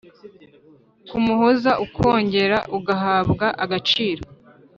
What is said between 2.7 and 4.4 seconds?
ugahabwa agaciro.